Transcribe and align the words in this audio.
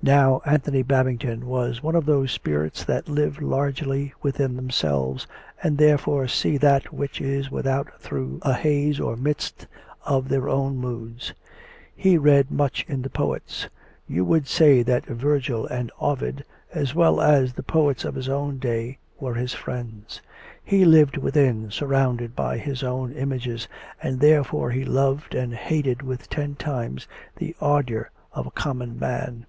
"Now 0.20 0.40
Anthony 0.46 0.82
Babington 0.82 1.46
was 1.46 1.82
one 1.82 1.94
of 1.94 2.06
those 2.06 2.32
spirits 2.32 2.84
that 2.84 3.06
live 3.06 3.42
largely 3.42 4.14
within 4.22 4.56
themselves, 4.56 5.26
and 5.62 5.76
therefore 5.76 6.24
s'ee 6.26 6.56
that 6.56 6.90
which 6.90 7.20
is 7.20 7.50
without 7.50 8.00
through 8.00 8.38
a 8.40 8.54
haze 8.54 8.98
or 8.98 9.14
mist 9.14 9.66
of 10.06 10.30
their 10.30 10.48
own 10.48 10.78
moods. 10.78 11.34
He 11.94 12.16
read 12.16 12.50
much 12.50 12.86
in 12.88 13.02
the 13.02 13.10
poets; 13.10 13.68
you 14.08 14.24
would 14.24 14.46
say 14.48 14.82
that 14.84 15.04
Vergil 15.04 15.66
and 15.66 15.92
Ovid, 16.00 16.46
as 16.72 16.94
well 16.94 17.20
as 17.20 17.52
the 17.52 17.62
poets 17.62 18.02
of 18.06 18.14
his 18.14 18.30
own 18.30 18.56
day, 18.56 18.96
were 19.20 19.34
his 19.34 19.52
friends; 19.52 20.22
he 20.64 20.86
lived 20.86 21.18
within, 21.18 21.70
surrounded 21.70 22.34
by 22.34 22.56
his 22.56 22.82
own 22.82 23.12
images, 23.12 23.68
and 24.02 24.18
there 24.18 24.44
fore 24.44 24.70
he 24.70 24.82
loved 24.82 25.34
and 25.34 25.52
hated 25.52 26.00
with 26.00 26.30
ten 26.30 26.54
times 26.54 27.06
the 27.36 27.54
ardour 27.60 28.10
of 28.32 28.46
a 28.46 28.50
com 28.52 28.78
mon 28.78 28.98
man. 28.98 29.44